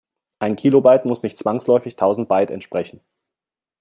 [0.39, 3.01] Ein Kilobyte muss nicht zwangsläufig tausend Byte entsprechen.